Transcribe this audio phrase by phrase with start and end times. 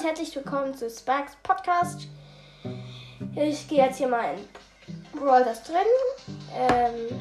[0.00, 2.06] und herzlich willkommen zu Sparks Podcast.
[3.34, 5.76] Ich gehe jetzt hier mal in Brawl das drin.
[6.54, 7.20] Ähm,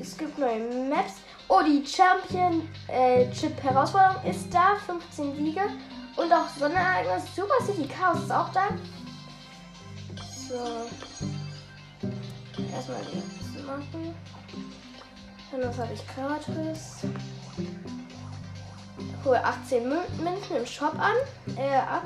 [0.00, 0.58] es gibt neue
[0.88, 1.14] Maps.
[1.48, 4.76] Oh, die Championship Herausforderung ist da.
[4.86, 5.62] 15 Siege.
[6.16, 7.24] Und auch Sonnerereignis.
[7.36, 8.68] Super City Chaos ist auch da.
[10.48, 10.88] So.
[12.72, 14.14] Erstmal die machen.
[15.50, 17.00] Dann was habe ich gratis?
[19.24, 21.14] Hole 18 Münzen im Shop an.
[21.56, 22.04] Äh, ab.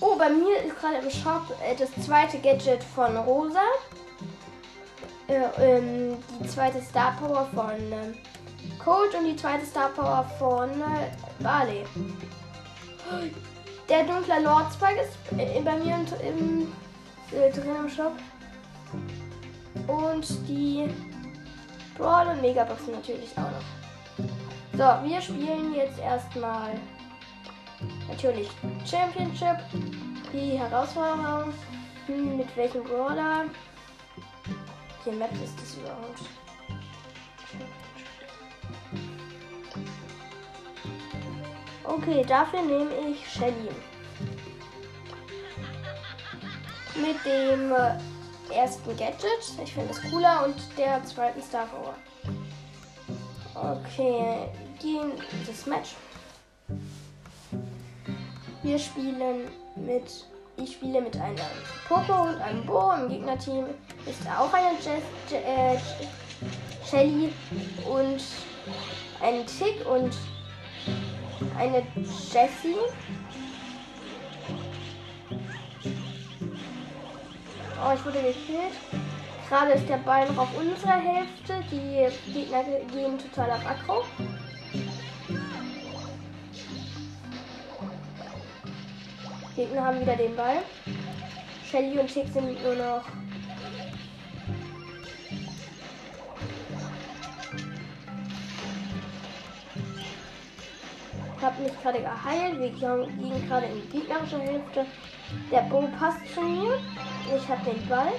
[0.00, 3.60] Oh, bei mir ist gerade im Shop äh, das zweite Gadget von Rosa.
[5.28, 8.14] Äh, ähm, die zweite Star Power von ähm,
[8.82, 11.84] Cold und die zweite Star Power von äh, Barley.
[13.88, 16.72] Der dunkle Lord Spike ist äh, bei mir im, im,
[17.38, 18.12] äh, drin im Shop.
[19.86, 20.88] Und die
[21.96, 23.79] Brawl und Megaboxen natürlich auch noch.
[24.72, 26.70] So, wir spielen jetzt erstmal
[28.08, 28.48] natürlich
[28.84, 29.58] Championship.
[30.32, 31.52] Die Herausforderung.
[32.06, 33.44] Hm, mit welchem Brawler?
[35.04, 36.20] Welche Map ist das überhaupt?
[41.84, 43.70] Okay, dafür nehme ich Shelly.
[46.94, 49.24] Mit dem äh, ersten Gadget.
[49.62, 51.94] Ich finde das cooler und der zweiten Star Power.
[53.54, 54.48] Okay,
[54.80, 55.12] gehen
[55.46, 55.90] das Match.
[58.62, 60.26] Wir spielen mit.
[60.56, 61.48] Ich spiele mit einer
[61.88, 62.92] Poco und einem Bo.
[62.92, 63.66] Im Gegnerteam
[64.06, 65.78] ist auch eine Jess, äh,
[66.84, 67.32] Shelly
[67.88, 68.22] und
[69.22, 70.14] ein Tick und
[71.58, 72.76] eine Jessie.
[77.82, 78.74] Oh, ich wurde gekillt.
[79.48, 81.64] Gerade ist der Ball noch auf unserer Hälfte.
[81.70, 84.04] Die Gegner gehen total auf Akro.
[89.56, 90.58] Gegner haben wieder den Ball.
[91.70, 93.04] Shelly und Tick sind nur noch.
[101.36, 102.60] Ich habe mich gerade geheilt.
[102.60, 104.86] Wir gehen gerade in die gegnerische Hälfte.
[105.50, 106.78] Der Bo passt zu mir.
[107.34, 108.12] Ich habe den Ball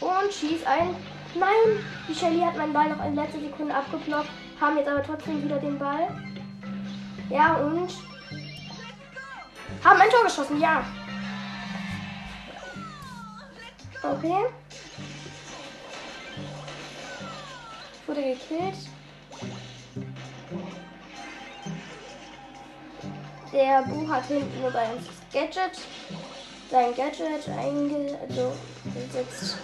[0.00, 0.94] und schieß ein.
[1.34, 4.30] Nein, die Shelly hat meinen Ball noch in letzter Sekunde abgeblockt,
[4.60, 6.08] haben jetzt aber trotzdem wieder den Ball.
[7.28, 7.92] Ja, und
[9.84, 10.84] haben ein Tor geschossen, ja.
[14.02, 14.46] Okay.
[18.06, 18.76] Wurde gekillt.
[23.52, 24.88] Der Bu hat hinten nur das
[25.32, 25.78] Gadget.
[26.70, 29.56] Sein Gadget eingesetzt.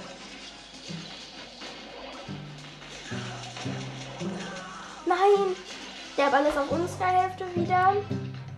[5.07, 5.57] Nein!
[6.17, 7.95] Der Ball ist auf unserer Hälfte wieder.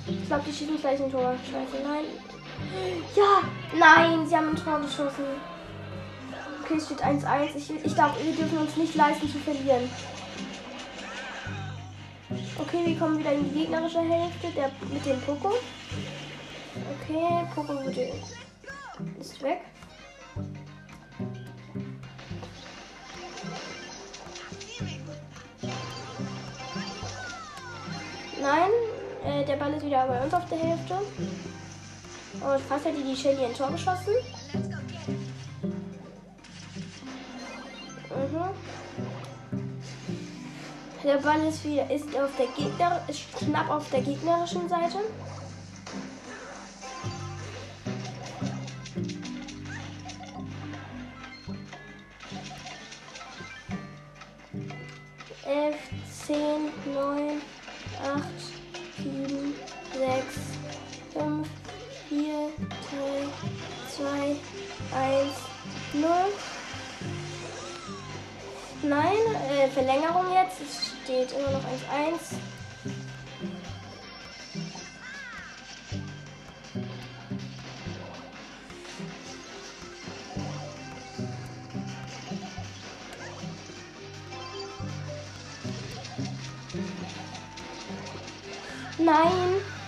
[0.09, 1.35] Ich glaube, die schießen gleich ein Tor.
[1.45, 2.05] Scheiße, nein.
[3.15, 3.43] Ja!
[3.79, 5.25] Nein, sie haben ein Tor geschossen.
[6.63, 7.57] Okay, es steht 1-1.
[7.57, 9.89] Ich, ich glaube, wir dürfen uns nicht leisten zu verlieren.
[12.59, 15.53] Okay, wir kommen wieder in die gegnerische Hälfte der, mit dem Poco.
[17.03, 17.73] Okay, Poco
[19.21, 19.61] ist weg.
[29.27, 30.95] Äh, der Ball ist wieder bei uns auf der Hälfte.
[30.95, 34.15] Und fast hätte die Shelly ein Tor geschossen.
[38.11, 38.77] Mhm.
[41.05, 44.99] Der Ball ist wieder ist auf der Gegner ist knapp auf der gegnerischen Seite.
[55.45, 55.77] Elf,
[56.27, 57.41] zehn, neun,
[68.89, 69.17] Nein,
[69.51, 70.61] äh, Verlängerung jetzt.
[70.61, 72.39] Es steht immer noch 1, 1.
[88.99, 89.33] Nein,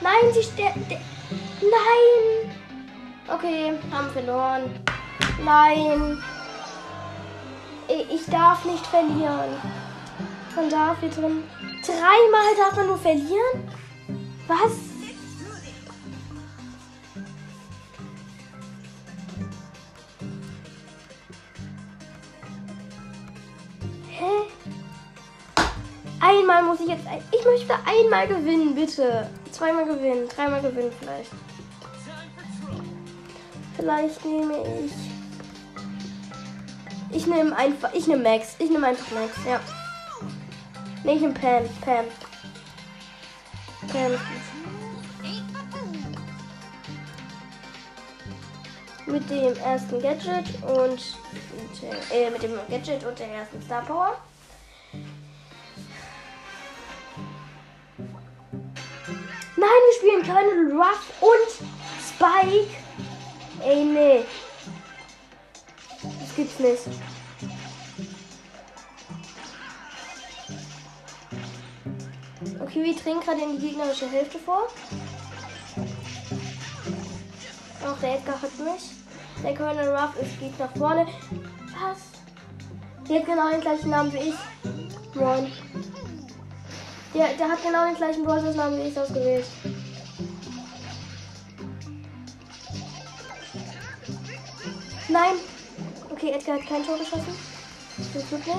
[0.01, 0.91] nein, sie sterbt.
[1.61, 2.51] Nein.
[3.29, 4.85] Okay, haben verloren.
[5.45, 6.19] Nein.
[8.19, 9.51] Ich darf nicht verlieren.
[10.57, 11.45] Man darf hier drin.
[11.85, 13.71] Dreimal darf man nur verlieren?
[14.47, 14.73] Was?
[26.21, 27.07] Einmal muss ich jetzt.
[27.31, 29.31] Ich möchte einmal gewinnen, bitte.
[29.53, 31.31] Zweimal gewinnen, dreimal gewinnen vielleicht.
[33.77, 35.18] Vielleicht nehme ich.
[37.11, 37.93] Ich nehme einfach.
[37.95, 38.57] Ich nehme Max.
[38.59, 39.61] Ich nehme einfach Max, ja.
[41.05, 41.65] Nee, ich nehme Pam.
[41.81, 42.05] Pam.
[43.93, 44.13] Pam.
[49.07, 51.17] Mit dem ersten Gadget und
[52.13, 54.19] äh, mit dem Gadget und der ersten Star Power.
[59.57, 61.49] Nein, wir spielen Colonel Ruff und
[62.07, 62.77] Spike.
[63.65, 64.25] Ey, nee.
[66.39, 66.83] Gibt's nicht.
[72.61, 74.69] Okay, wir dringen gerade in die gegnerische Hälfte vor.
[77.85, 78.93] Auch der Edgar hat mich.
[79.43, 81.09] Der Colonel Ruff ist geht nach vorne.
[81.73, 83.09] Was?
[83.09, 85.17] Der hat genau den gleichen Namen wie ich.
[85.17, 85.53] Moin.
[87.15, 89.47] Der, der hat genau den gleichen Brawlers-Namen wie ich ausgewählt.
[95.09, 95.58] Nein!
[96.21, 97.33] Okay, Edgar hat kein Tor geschossen.
[98.13, 98.59] Zum Glück nicht.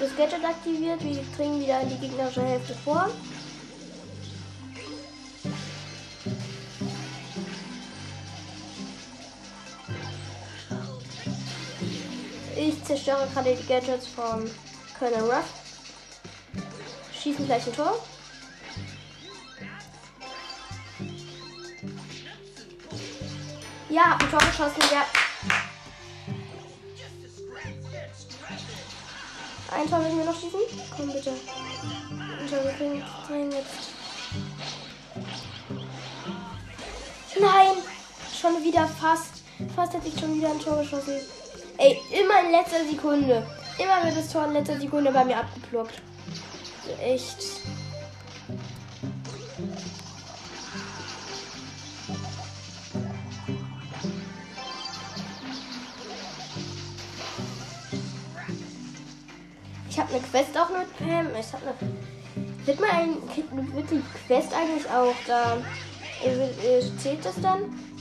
[0.00, 3.10] Das Gadget aktiviert, wir dringen wieder in die gegnerische Hälfte vor.
[12.94, 14.48] Zerstöre gerade die Gadgets vom
[14.98, 15.44] Colonel Ruff.
[17.12, 17.98] Schießen gleich ein Tor.
[23.88, 25.06] Ja, ein Tor geschossen, ja.
[29.76, 30.60] Ein Tor müssen wir noch schießen.
[30.96, 31.30] Komm bitte.
[31.30, 32.72] Ein Tor, wir
[33.26, 33.90] kriegen jetzt.
[37.40, 37.76] Nein!
[38.40, 39.42] Schon wieder fast.
[39.74, 41.20] Fast hätte ich schon wieder ein Tor geschossen.
[41.84, 43.46] Ey, immer in letzter Sekunde.
[43.76, 46.00] Immer wird das Tor in letzter Sekunde bei mir abgeblockt.
[46.98, 47.36] Echt.
[59.90, 61.36] Ich habe eine Quest auch mit Pam.
[61.38, 62.64] Ich habe eine.
[62.64, 63.08] Wird, mal
[63.74, 65.58] wird die Quest eigentlich auch da.
[66.24, 67.93] Äh, zählt das dann?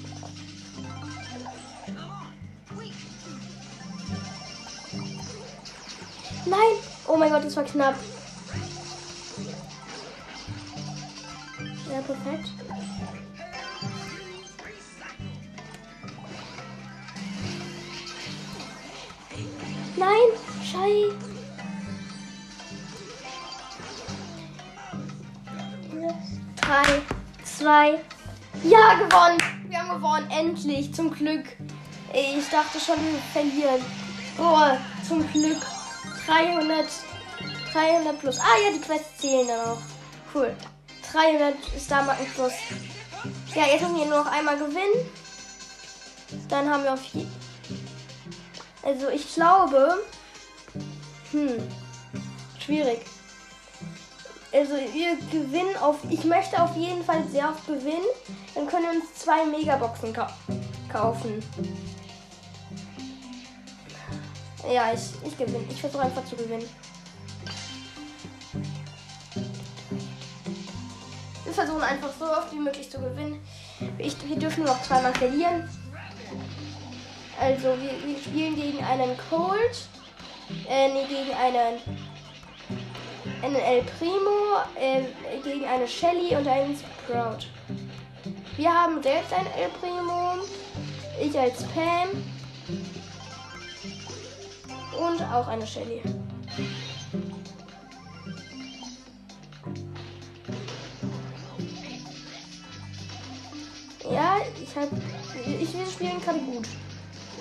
[6.45, 6.59] Nein!
[7.07, 7.95] Oh mein Gott, das war knapp.
[11.89, 12.49] Ja, perfekt.
[19.95, 20.09] Nein!
[20.63, 21.13] Schei!
[26.55, 27.01] Drei,
[27.43, 27.99] zwei.
[28.63, 29.37] Ja, gewonnen!
[29.67, 31.45] Wir haben gewonnen, endlich, zum Glück.
[32.13, 33.81] Ich dachte schon, wir verlieren.
[34.37, 35.61] Boah, zum Glück.
[36.25, 36.85] 300,
[37.73, 38.39] 300 plus.
[38.39, 39.77] Ah ja, die Quests zählen dann auch.
[40.33, 40.55] Cool.
[41.11, 42.53] 300 Star-Marken plus.
[43.55, 45.09] Ja, jetzt müssen wir nur noch einmal gewinnen.
[46.49, 47.31] Dann haben wir auf jeden
[48.81, 50.03] Also ich glaube.
[51.31, 51.67] Hm.
[52.59, 53.01] Schwierig.
[54.51, 55.97] Also wir gewinnen auf.
[56.09, 58.05] Ich möchte auf jeden Fall sehr oft gewinnen.
[58.55, 60.31] Dann können wir uns zwei Megaboxen ka
[60.91, 61.43] kaufen.
[64.71, 65.65] Ja, ich, ich gewinne.
[65.69, 66.67] Ich versuche einfach zu gewinnen.
[71.43, 73.45] Wir versuchen einfach so oft wie möglich zu gewinnen.
[73.97, 75.69] Ich, wir dürfen noch zweimal verlieren.
[77.39, 79.87] Also, wir, wir spielen gegen einen Cold.
[80.69, 81.79] Äh, nee, gegen einen,
[83.41, 85.03] einen El Primo, äh,
[85.43, 87.47] gegen eine Shelly und einen Sprout.
[88.55, 90.35] Wir haben selbst einen El Primo.
[91.21, 92.32] Ich als Pam
[94.99, 96.01] und auch eine Shelly.
[104.09, 104.89] Ja, ich hab.
[105.45, 106.67] Ich, wir spielen gerade gut.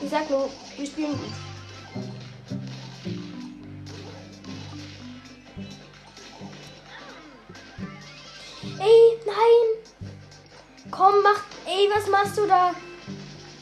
[0.02, 1.32] Ich sag nur, wir spielen gut.
[8.78, 10.08] Ey, nein!
[10.90, 11.42] Komm, mach.
[11.66, 12.72] Ey, was machst du da?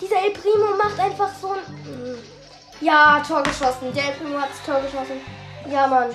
[0.00, 2.00] Dieser El Primo macht einfach so ein.
[2.80, 3.92] Ja, Tor geschossen.
[3.94, 5.20] Der Primo hat das Tor geschossen.
[5.70, 6.08] Ja, Mann.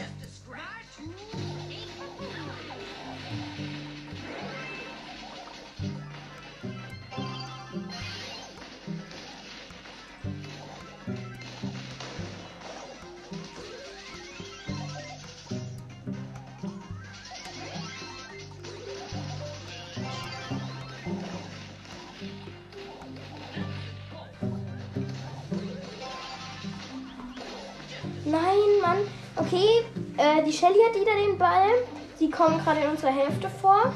[28.25, 28.97] Nein, Mann.
[29.35, 29.83] Okay,
[30.17, 31.69] äh, die Shelly hat wieder den Ball.
[32.17, 33.93] Sie kommen gerade in unserer Hälfte vor.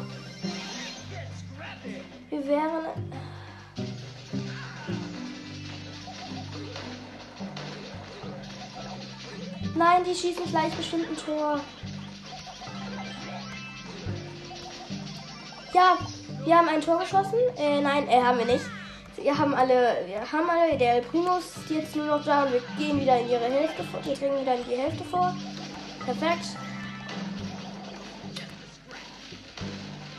[2.29, 2.85] Wir wären.
[9.75, 11.59] Nein, die schießen gleich bestimmt ein Tor.
[15.73, 15.97] Ja,
[16.45, 17.39] wir haben ein Tor geschossen.
[17.57, 18.65] Äh, nein, äh, haben wir nicht.
[19.21, 22.61] Wir haben alle, wir haben alle, der Primus ist jetzt nur noch da und wir
[22.77, 24.03] gehen wieder in ihre Hälfte vor.
[24.05, 25.35] Wir dringen wieder in die Hälfte vor.
[26.05, 26.45] Perfekt.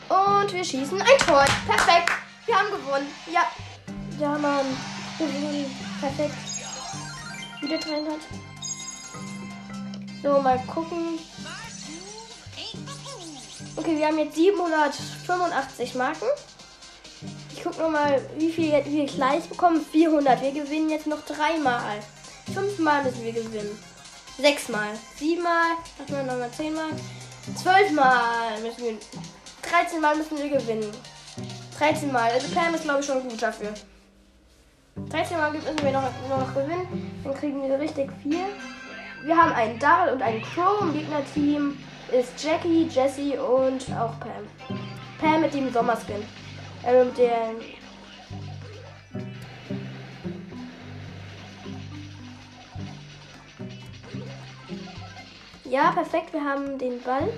[0.08, 1.44] Und wir schießen ein Tor.
[1.66, 2.10] Perfekt.
[2.46, 3.06] Wir haben gewonnen.
[3.32, 3.42] Ja.
[4.18, 4.66] Ja, Mann.
[5.18, 5.66] Gewonnen.
[6.00, 6.34] Perfekt.
[7.62, 8.14] Wieder 300.
[10.22, 11.18] So, mal gucken.
[13.76, 16.26] Okay, wir haben jetzt 785 Marken.
[17.60, 19.84] Ich gucke nochmal, wie viel wir gleich bekommen.
[19.92, 20.40] 400.
[20.40, 21.98] Wir gewinnen jetzt noch dreimal.
[22.54, 23.78] Fünfmal müssen wir gewinnen.
[24.38, 24.88] Sechsmal.
[25.16, 25.76] Siebenmal.
[26.02, 26.88] Achtmal, neunmal, zehnmal.
[27.62, 28.94] Zwölfmal müssen wir.
[29.70, 30.90] 13 Mal müssen wir gewinnen.
[31.76, 32.30] 13 Mal.
[32.30, 33.74] Also Pam ist glaube ich schon gut dafür.
[35.10, 37.20] 13 Mal müssen wir noch, noch gewinnen.
[37.22, 38.46] Dann kriegen wir richtig viel.
[39.22, 41.78] Wir haben einen Daryl und einen Crow im Gegnerteam.
[42.10, 44.48] Ist Jackie, Jessie und auch Pam.
[45.20, 46.24] Pam mit dem Sommerskin.
[46.84, 47.54] Äh, mit der.
[55.64, 56.32] Ja, perfekt.
[56.32, 57.32] Wir haben den Ball.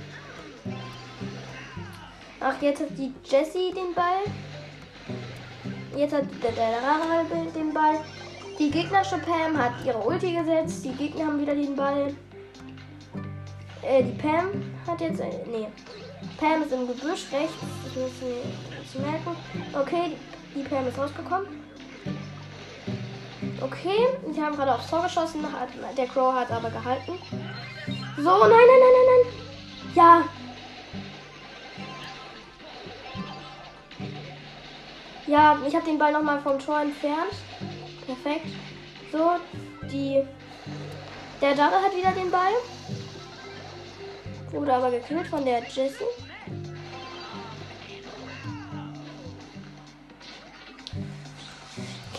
[2.41, 4.23] Ach, jetzt hat die Jessie den Ball.
[5.97, 8.01] Jetzt hat der, der Rara den Ball.
[8.59, 10.85] Die gegnerische Pam hat ihre Ulti gesetzt.
[10.85, 12.15] Die Gegner haben wieder den Ball.
[13.83, 14.51] Äh, die Pam
[14.87, 15.21] hat jetzt.
[15.21, 15.69] Äh, nee.
[16.39, 17.55] Pam ist im Gebüsch rechts.
[17.85, 19.37] Das müssen wir merken.
[19.73, 20.17] Okay,
[20.55, 21.47] die Pam ist rausgekommen.
[23.61, 25.45] Okay, die haben gerade aufs Tor geschossen.
[25.45, 27.13] Hat, der Crow hat aber gehalten.
[28.17, 29.33] So, nein, nein, nein, nein, nein.
[29.95, 30.25] Ja.
[35.27, 37.33] Ja, ich habe den Ball nochmal vom Tor entfernt.
[38.05, 38.47] Perfekt.
[39.13, 39.37] So,
[39.91, 40.23] die.
[41.41, 42.53] Der Dada hat wieder den Ball.
[44.51, 46.05] Wurde aber gekillt von der Jessie.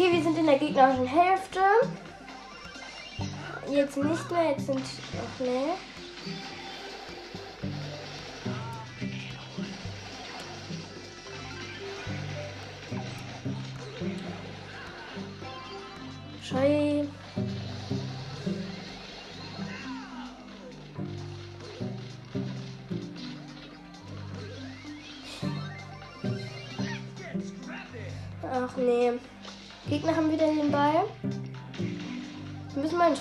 [0.04, 1.60] Okay, wir sind in der gegnerischen Hälfte.
[3.72, 4.82] Jetzt nicht mehr, jetzt sind.
[4.82, 5.74] Ach nee.
[16.42, 16.83] Schei.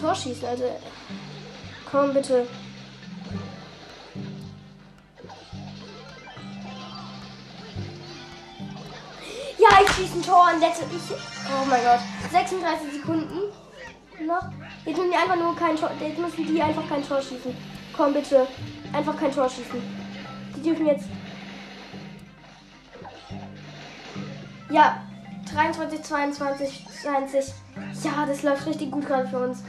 [0.02, 0.64] Tor schießen, also.
[1.88, 2.46] Komm bitte.
[9.58, 10.84] Ja, ich schieße ein Tor und letzte.
[10.86, 12.00] Ich, oh mein Gott.
[12.32, 13.52] 36 Sekunden
[14.26, 14.42] noch.
[14.84, 15.92] Jetzt müssen die einfach nur kein Tor.
[16.00, 17.56] Jetzt müssen die einfach kein Tor schießen.
[17.96, 18.48] Komm bitte.
[18.92, 19.80] Einfach kein Tor schießen.
[20.56, 21.04] Die dürfen jetzt.
[24.68, 25.00] Ja,
[25.54, 27.44] 23, 22, 20.
[28.02, 29.62] Ja, das läuft richtig gut gerade für uns.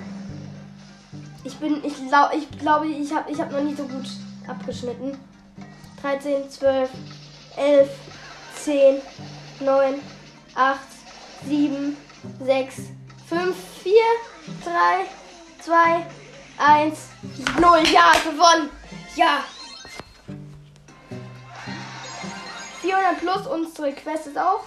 [1.44, 4.08] Ich bin, ich, glaub, ich glaube, ich habe ich hab noch nie so gut
[4.48, 5.18] abgeschnitten.
[6.02, 6.90] 13, 12,
[7.58, 7.90] 11,
[8.56, 9.02] 10,
[9.60, 9.96] 9,
[10.56, 10.80] 8,
[11.48, 11.98] 7,
[12.46, 12.76] 6,
[13.28, 13.94] 5, 4,
[14.64, 14.72] 3,
[15.60, 16.06] 2,
[16.58, 16.98] 1,
[17.60, 17.80] 0.
[17.92, 18.70] Ja, gewonnen.
[19.16, 19.44] Ja.
[22.82, 24.64] 400 plus unsere Quest ist auch.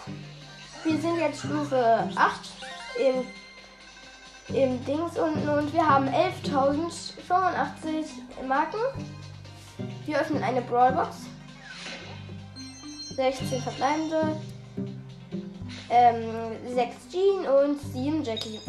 [0.84, 2.40] Wir sind jetzt Stufe 8
[2.98, 3.26] im,
[4.48, 8.78] im Dings unten und wir haben 11.085 Marken.
[10.04, 11.26] Wir öffnen eine Brawlbox.
[13.16, 14.36] 16 verbleibende.
[15.88, 16.24] Ähm,
[16.74, 18.60] 6 Jean und 7 Jackie.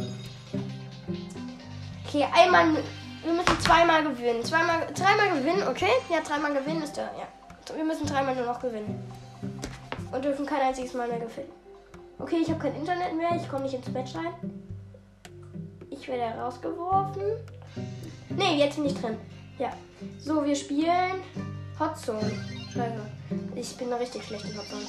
[2.07, 2.77] Okay, einmal.
[3.23, 4.43] Wir müssen zweimal gewinnen.
[4.43, 5.91] Zweimal, dreimal gewinnen, okay?
[6.09, 7.11] Ja, dreimal gewinnen ist der.
[7.17, 7.75] Ja.
[7.75, 9.03] Wir müssen dreimal nur noch gewinnen.
[10.11, 11.51] Und dürfen kein einziges Mal mehr gewinnen.
[12.19, 13.35] Okay, ich habe kein Internet mehr.
[13.35, 14.66] Ich komme nicht ins Match rein.
[15.99, 17.23] Ich werde rausgeworfen.
[18.29, 19.17] Ne, jetzt bin ich drin.
[19.57, 19.73] Ja.
[20.19, 21.21] So, wir spielen
[21.79, 22.31] Hot Zone.
[22.71, 23.01] Scheiße.
[23.55, 24.85] Ich bin richtig schlecht in Hot Zone.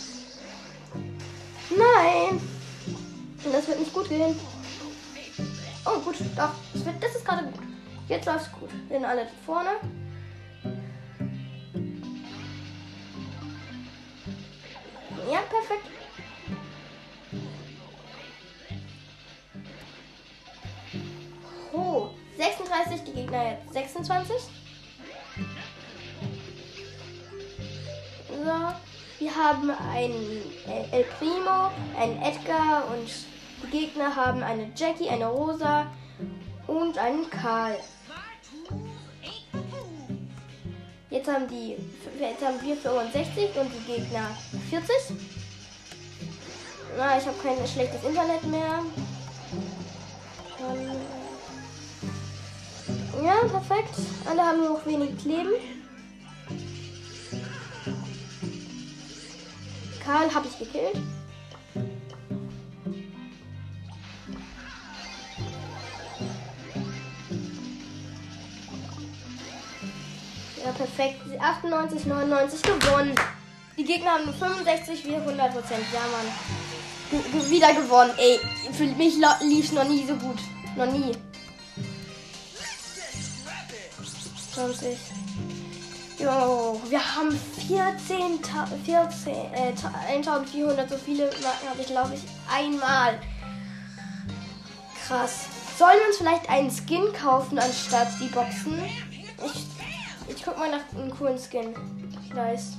[1.70, 2.40] Nein!
[3.52, 4.38] Das wird nicht gut gehen.
[5.86, 6.16] Oh, gut.
[6.36, 6.50] Doch.
[6.74, 7.62] Das, wird, das ist gerade gut.
[8.08, 8.70] Jetzt läuft es gut.
[8.88, 9.70] Wir sind alle vorne.
[15.30, 15.97] Ja, perfekt.
[22.36, 24.36] 32, die Gegner jetzt 26.
[28.28, 30.42] So, wir haben einen
[30.92, 33.08] El Primo, einen Edgar und
[33.64, 35.86] die Gegner haben eine Jackie, eine Rosa
[36.66, 37.76] und einen Karl.
[41.10, 41.76] Jetzt haben die
[42.20, 44.28] jetzt haben wir 65 und die Gegner
[44.70, 45.16] 40.
[46.96, 48.82] Na, ich habe kein schlechtes Internet mehr.
[50.60, 51.17] Ähm
[53.22, 53.94] ja, perfekt.
[54.28, 55.52] Alle haben nur noch wenig Kleben.
[60.04, 60.96] Karl habe ich gekillt.
[70.64, 71.20] Ja, perfekt.
[71.40, 73.14] 98, 99 gewonnen.
[73.76, 75.84] Die Gegner haben 65, wir 100 Prozent.
[75.92, 76.26] Ja, Mann.
[77.10, 78.12] G wieder gewonnen.
[78.18, 78.38] Ey,
[78.72, 80.38] für mich lief noch nie so gut.
[80.76, 81.12] Noch nie.
[84.58, 84.98] 20.
[86.18, 87.30] Jo, wir haben
[87.68, 88.40] 14,
[88.84, 89.72] 14 äh,
[90.08, 90.90] 1400.
[90.90, 92.22] So viele Marken habe ich, glaube ich,
[92.52, 93.20] einmal.
[95.06, 95.46] Krass.
[95.78, 98.82] Sollen wir uns vielleicht einen Skin kaufen anstatt die Boxen?
[99.46, 101.72] Ich, ich guck mal nach einem coolen Skin.
[102.34, 102.72] Weiß.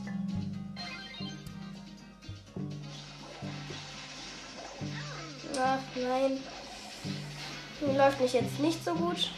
[5.57, 6.39] Ach nein.
[7.95, 9.29] Läuft mich jetzt nicht so gut.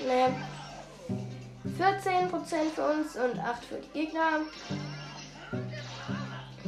[0.00, 0.28] Nee.
[1.78, 2.30] 14%
[2.74, 4.40] für uns und 8 für die Gegner.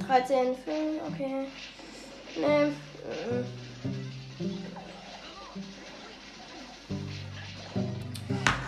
[0.07, 1.01] 13 für.
[1.07, 1.47] Okay.
[2.37, 2.73] Nee.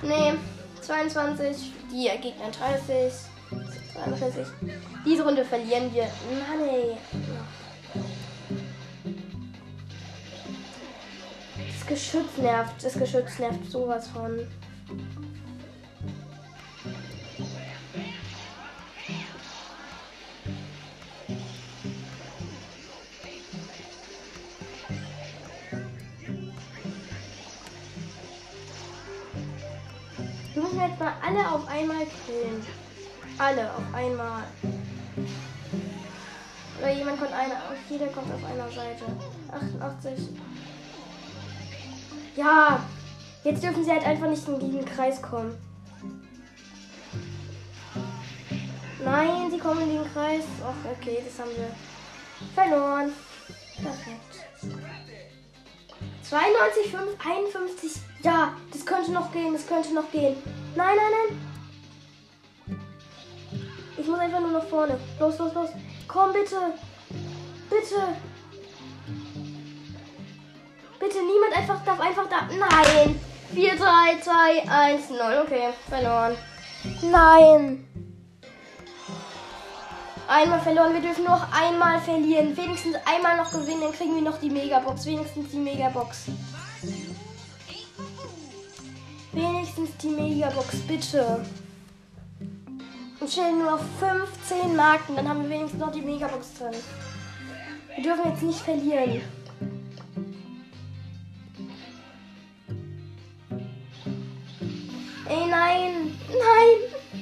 [0.02, 0.32] Nee.
[0.80, 1.72] 22.
[1.90, 3.12] Die Gegner 30.
[3.94, 4.46] 32.
[5.04, 6.04] Diese Runde verlieren wir.
[6.04, 6.96] Mann ey.
[11.92, 12.82] Geschütz nervt.
[12.82, 14.38] Das Geschütz nervt sowas von.
[30.54, 32.66] Wir müssen jetzt mal alle auf einmal killen.
[33.36, 34.44] Alle auf einmal.
[36.80, 37.60] Oder jemand kommt einer.
[37.90, 39.04] Jeder kommt auf einer Seite.
[39.50, 40.30] 88.
[42.36, 42.82] Ja.
[43.44, 45.58] Jetzt dürfen sie halt einfach nicht in diesen Kreis kommen.
[49.04, 50.44] Nein, sie kommen in den Kreis.
[50.64, 51.74] Ach, okay, das haben wir
[52.54, 53.12] verloren.
[53.82, 54.46] Perfekt.
[56.22, 57.92] 92, 5, 51.
[58.22, 60.36] Ja, das könnte noch gehen, das könnte noch gehen.
[60.76, 62.78] Nein, nein, nein.
[63.98, 64.98] Ich muss einfach nur nach vorne.
[65.18, 65.70] Los, los, los.
[66.06, 66.56] Komm, bitte.
[67.68, 68.16] Bitte.
[71.12, 72.48] Bitte, niemand einfach darf einfach da.
[72.58, 73.20] Nein.
[73.54, 75.18] 4, 3, 2, 1, 0.
[75.44, 76.36] Okay, verloren.
[77.02, 77.86] Nein.
[80.26, 80.94] Einmal verloren.
[80.94, 82.56] Wir dürfen noch einmal verlieren.
[82.56, 83.82] Wenigstens einmal noch gewinnen.
[83.82, 85.04] Dann kriegen wir noch die Megabox.
[85.04, 86.28] Wenigstens die Megabox.
[89.32, 91.44] Wenigstens die Megabox, bitte.
[93.20, 95.16] Und stellen nur auf 15 Marken.
[95.16, 96.74] Dann haben wir wenigstens noch die Megabox drin.
[97.96, 99.41] Wir dürfen jetzt nicht verlieren.
[105.72, 106.18] Nein.
[106.28, 107.20] Nein.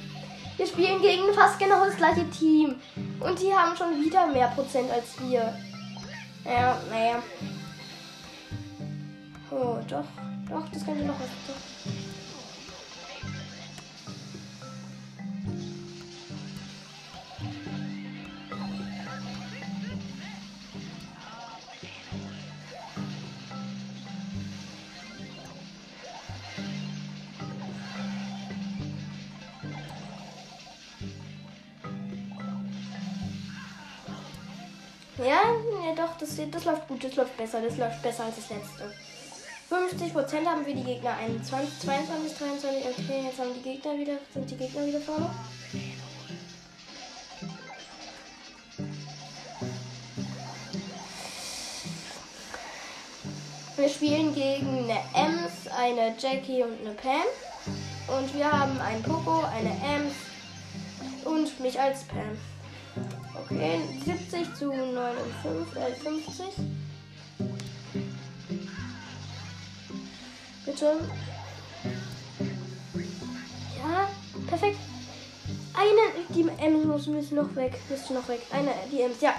[0.57, 2.77] Wir spielen gegen fast genau das gleiche Team.
[3.21, 5.55] Und die haben schon wieder mehr Prozent als wir.
[6.45, 7.23] Ja, naja.
[9.51, 10.05] Oh, doch.
[10.49, 11.29] Doch, das könnte noch was.
[11.47, 11.70] Doch.
[36.41, 38.93] Das, das läuft gut, das läuft besser, das läuft besser als das letzte.
[39.71, 44.51] 50% haben wir die Gegner 21, 22, 23, okay, jetzt haben die Gegner wieder, sind
[44.51, 45.31] die Gegner wieder vorne.
[53.77, 57.23] Wir spielen gegen eine Ems, eine Jackie und eine Pam.
[58.19, 60.15] Und wir haben einen Poco, eine Ems
[61.25, 62.37] und mich als Pam.
[63.45, 66.47] Okay, 70 zu 59, äh 50.
[70.65, 71.01] Bitte.
[73.79, 74.09] Ja,
[74.47, 74.79] perfekt.
[75.75, 77.79] Eine, die Ems muss, müssen noch weg.
[77.89, 78.41] Müsste noch weg.
[78.53, 79.35] Eine, die Ems, ja.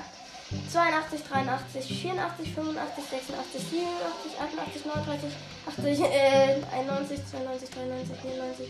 [0.72, 5.32] 82, 83, 84, 85, 86, 87, 88, 39,
[5.68, 8.68] 80, äh, 91, 92, 93, 94,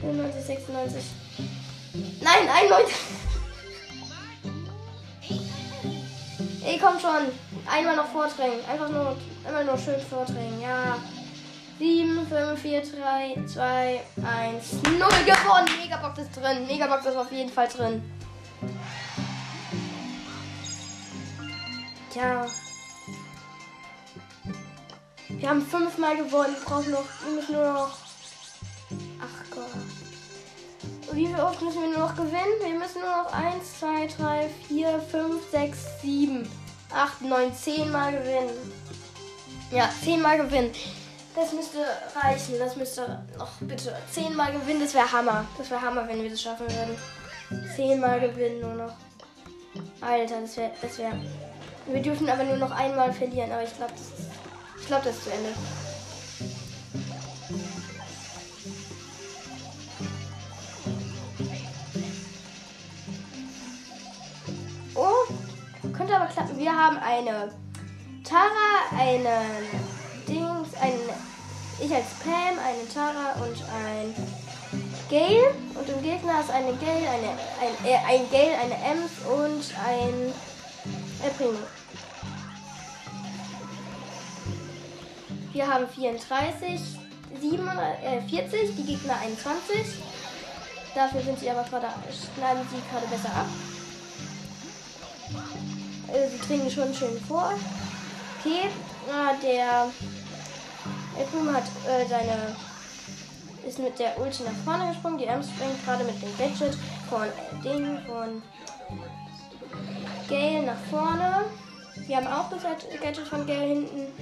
[0.00, 1.04] 95, 96.
[2.22, 3.31] Nein, 91.
[6.82, 7.32] komm schon.
[7.70, 8.58] Einmal noch vordrängen.
[8.68, 9.16] Einfach nur,
[9.46, 10.60] einmal nur schön vordrängen.
[10.60, 10.98] Ja.
[11.78, 14.92] 7, 5, 4, 3, 2, 1, 0
[15.24, 15.68] gewonnen.
[15.80, 16.66] Megabox ist drin.
[16.66, 18.02] Megabox ist auf jeden Fall drin.
[22.12, 22.46] Tja.
[25.28, 26.54] Wir haben fünfmal gewonnen.
[26.54, 27.96] Wir brauchen noch, wir müssen nur noch.
[29.20, 29.66] Ach Gott.
[31.12, 32.60] Wie viel oft müssen wir nur noch gewinnen?
[32.60, 36.48] Wir müssen nur noch 1, 2, 3, 4, 5, 6, 7,
[36.94, 38.50] 8, 9, 10 Mal gewinnen.
[39.70, 40.72] Ja, 10 Mal gewinnen.
[41.34, 41.78] Das müsste
[42.14, 42.58] reichen.
[42.58, 44.80] Das müsste noch bitte 10 Mal gewinnen.
[44.80, 45.46] Das wäre Hammer.
[45.56, 46.96] Das wäre Hammer, wenn wir das schaffen würden.
[47.76, 48.92] 10 Mal gewinnen nur noch.
[50.00, 50.70] Alter, das wäre.
[50.80, 51.12] Das wär
[51.86, 55.30] wir dürfen aber nur noch einmal verlieren, aber ich glaube, das glaube, das ist zu
[55.30, 55.48] Ende.
[66.34, 66.58] Könnte aber klappen.
[66.58, 67.52] Wir haben eine
[68.24, 69.26] Tara, einen
[70.28, 70.92] Dings, ein
[71.80, 74.14] ich als Pam, eine Tara und ein
[75.10, 75.54] Gale.
[75.74, 80.32] Und im Gegner ist eine Gale, eine, ein, äh, ein Gale, eine Ems und ein
[81.24, 81.58] El Primo.
[85.52, 86.80] Wir haben 34,
[87.40, 90.02] 7, äh, 40, die Gegner 21.
[90.94, 91.88] Dafür sind sie aber gerade,
[92.36, 93.46] schneiden sie gerade besser ab.
[96.12, 97.54] Also sie dringen schon schön vor.
[98.38, 98.68] Okay,
[99.08, 99.90] äh, der
[101.18, 102.56] El Primo hat äh, seine
[103.66, 105.18] ist mit der Ulti nach vorne gesprungen.
[105.18, 106.76] Die Ems springt gerade mit dem Gadget
[107.08, 108.42] von äh, Ding von
[110.28, 111.44] Gale nach vorne.
[112.06, 114.12] Wir haben auch das Gadget von Gale hinten.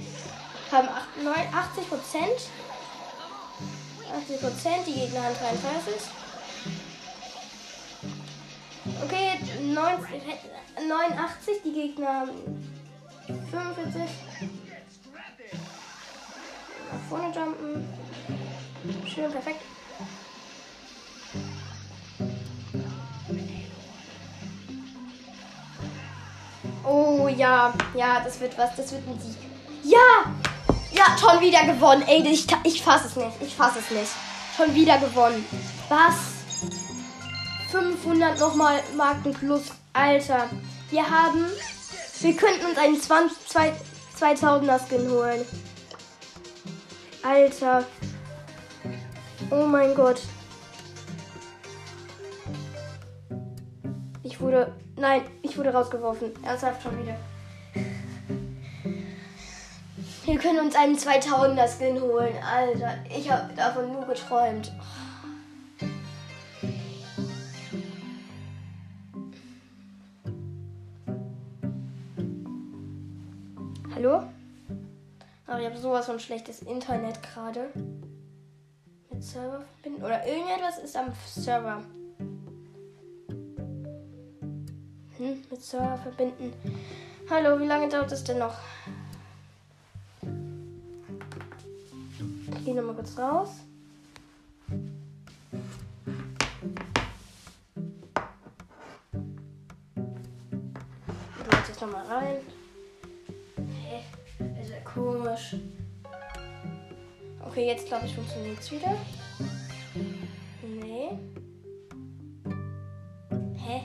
[0.71, 2.49] Haben 80 Prozent.
[4.23, 5.93] 80 Prozent, die Gegner haben 33.
[8.83, 10.23] Okay, 90,
[10.87, 12.31] 89, die Gegner haben
[13.51, 14.01] 45.
[16.91, 17.87] Nach vorne jumpen.
[19.07, 19.61] Schön, perfekt.
[26.83, 29.37] Oh ja, ja, das wird was, das wird ein Sieg.
[29.83, 30.25] Ja!
[30.91, 32.03] Ja, schon wieder gewonnen.
[32.07, 33.41] Ey, ich, ich fasse es nicht.
[33.41, 34.11] Ich fasse es nicht.
[34.57, 35.45] Schon wieder gewonnen.
[35.87, 36.40] Was?
[37.71, 39.71] 500 nochmal Marken plus.
[39.93, 40.49] Alter.
[40.89, 41.45] Wir haben.
[42.19, 43.73] Wir könnten uns einen 20,
[44.19, 45.45] 2000er Skin holen.
[47.23, 47.85] Alter.
[49.49, 50.21] Oh mein Gott.
[54.23, 54.73] Ich wurde.
[54.97, 56.31] Nein, ich wurde rausgeworfen.
[56.43, 57.15] Ernsthaft schon wieder.
[60.25, 62.35] Wir können uns einen 2000er Skin holen.
[62.43, 64.71] Alter, ich habe davon nur geträumt.
[64.71, 65.00] Hallo?
[75.81, 77.71] Sowas von schlechtes Internet gerade.
[79.09, 80.03] Mit Server verbinden.
[80.03, 81.83] Oder irgendetwas ist am Server.
[85.17, 86.53] Hm, mit Server verbinden.
[87.29, 88.55] Hallo, wie lange dauert es denn noch?
[92.51, 93.49] Ich gehe nochmal kurz raus.
[101.61, 102.60] Ich jetzt nochmal rein.
[105.11, 105.55] Komisch.
[107.45, 108.95] Okay, jetzt glaube ich funktioniert es wieder.
[110.63, 111.09] Nee.
[113.57, 113.81] Hä?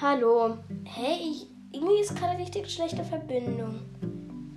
[0.00, 0.58] Hallo.
[0.84, 1.16] Hä?
[1.18, 3.80] Ich, irgendwie ist gerade richtig schlechte Verbindung.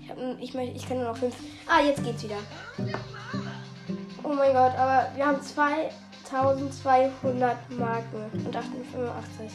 [0.02, 1.36] Ich, hab, ich, möchte, ich kann nur noch fünf.
[1.68, 2.40] Ah, jetzt geht's wieder.
[4.24, 9.50] Oh mein Gott, aber wir haben 2200 Marken und 85.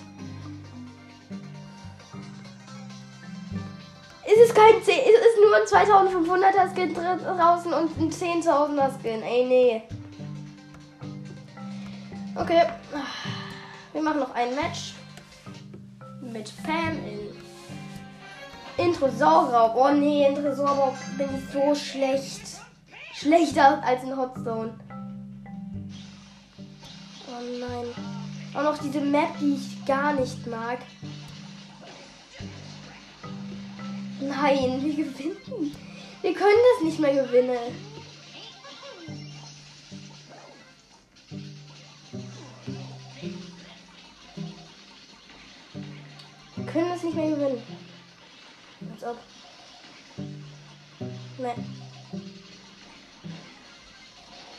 [4.47, 9.23] ist kein 10, es ist nur ein 2500er Skin draußen und ein 10.000er Skin.
[9.23, 9.83] Ey, nee.
[12.35, 12.63] Okay.
[13.93, 14.95] Wir machen noch ein Match.
[16.21, 19.75] Mit Pam in Intro Sauraub.
[19.75, 22.43] Oh nee, in Tresorraub bin ich so schlecht.
[23.15, 24.79] Schlechter als in Hotzone.
[27.29, 27.87] Oh nein.
[28.55, 30.79] Auch noch diese Map, die ich gar nicht mag.
[34.29, 35.77] Nein, wir gewinnen.
[36.21, 37.59] Wir können das nicht mehr gewinnen.
[46.57, 47.63] Wir können das nicht mehr gewinnen.
[48.93, 49.19] Als ob.
[51.39, 51.77] Nein.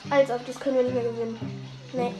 [0.09, 1.65] Als ob, das können wir nicht mehr gewinnen.
[1.93, 2.15] Nein.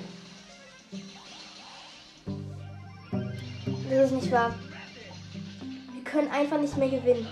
[3.90, 4.54] Das ist nicht wahr.
[6.12, 7.28] Können einfach nicht mehr gewinnen.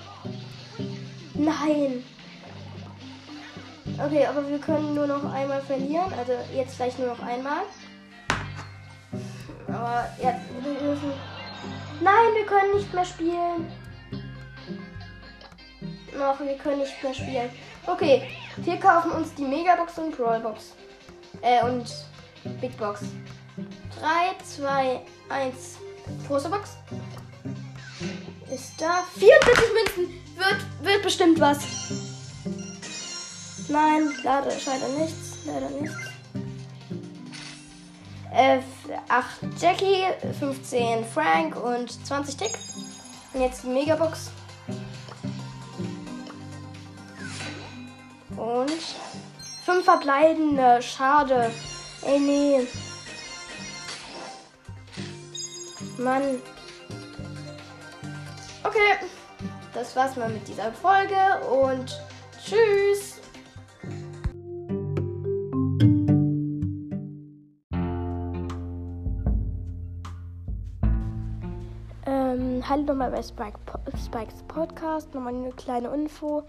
[1.33, 2.03] Nein.
[4.03, 6.11] Okay, aber wir können nur noch einmal verlieren.
[6.17, 7.63] Also jetzt gleich nur noch einmal.
[9.67, 11.13] Aber ja, wir müssen.
[12.01, 13.71] Nein, wir können nicht mehr spielen.
[16.17, 17.49] Noch, wir können nicht mehr spielen.
[17.87, 20.73] Okay, wir kaufen uns die Megabox und Brawlbox.
[21.41, 21.85] Äh, und
[22.59, 23.03] Big Box.
[23.99, 25.77] 3, 2, 1.
[26.27, 26.77] Große Box.
[28.55, 29.03] Ist da.
[29.19, 30.21] 44 Münzen.
[30.37, 31.57] Wird, wird bestimmt was.
[33.67, 35.39] Nein, leider leider nichts.
[35.45, 35.97] Leider nichts.
[38.33, 38.59] Äh,
[39.09, 39.25] 8
[39.59, 40.05] Jackie,
[40.39, 42.51] 15 Frank und 20 Tick.
[43.33, 44.31] Und jetzt die Megabox.
[48.37, 48.71] Und
[49.65, 50.81] 5 verbleibende.
[50.81, 51.51] Schade.
[52.03, 52.67] Ey, nee.
[55.97, 56.41] Mann.
[58.65, 58.97] Okay.
[59.75, 61.15] Das war's mal mit dieser Folge
[61.51, 62.01] und
[62.43, 63.21] tschüss.
[72.07, 73.59] Ähm, hallo nochmal bei Spike,
[74.03, 75.13] Spikes Podcast.
[75.13, 76.41] Nochmal eine kleine Info.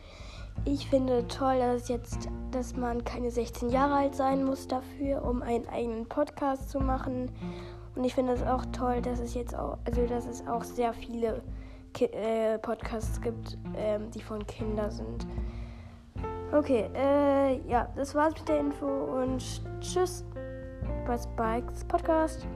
[0.64, 5.42] Ich finde toll, dass jetzt, dass man keine 16 Jahre alt sein muss dafür, um
[5.42, 7.30] einen eigenen Podcast zu machen.
[7.94, 10.94] Und ich finde es auch toll, dass es jetzt auch, also dass es auch sehr
[10.94, 11.42] viele
[11.96, 15.26] Ki äh, Podcasts gibt, ähm, die von Kindern sind.
[16.52, 19.42] Okay, äh, ja, das war's mit der Info und
[19.80, 20.22] tschüss
[21.06, 22.46] bei Spikes Podcast.